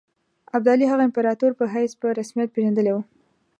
[0.57, 3.01] ابدالي هغه د امپراطور په حیث په رسمیت پېژندلی وو.